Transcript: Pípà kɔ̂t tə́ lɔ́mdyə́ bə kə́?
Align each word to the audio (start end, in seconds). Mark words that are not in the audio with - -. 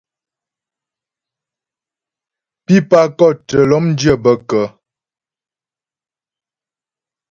Pípà 2.65 2.99
kɔ̂t 3.17 3.37
tə́ 3.47 3.61
lɔ́mdyə́ 3.69 4.15
bə 4.23 4.31
kə́? 4.49 4.65